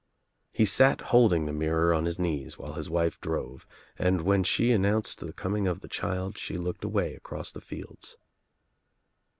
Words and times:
He 0.51 0.65
sat 0.65 1.01
holding 1.13 1.45
the 1.45 1.53
mir 1.53 1.77
ror 1.91 1.95
on 1.95 2.05
his 2.05 2.17
knees 2.17 2.57
while 2.57 2.73
his 2.73 2.89
wife 2.89 3.21
drove 3.21 3.67
and 3.99 4.21
when 4.21 4.43
she 4.43 4.71
announced 4.71 5.19
the 5.19 5.31
coming 5.31 5.67
of 5.67 5.81
the 5.81 5.87
child 5.87 6.39
she 6.39 6.57
looked 6.57 6.83
away 6.83 7.13
across 7.13 7.51
the 7.51 7.61
fields. 7.61 8.17